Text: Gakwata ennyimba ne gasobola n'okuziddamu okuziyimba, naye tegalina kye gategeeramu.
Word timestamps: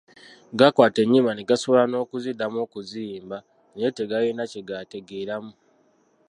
Gakwata 0.59 0.99
ennyimba 1.03 1.31
ne 1.33 1.47
gasobola 1.49 1.83
n'okuziddamu 1.87 2.57
okuziyimba, 2.65 3.37
naye 3.73 3.89
tegalina 3.97 4.43
kye 4.51 4.61
gategeeramu. 4.69 5.51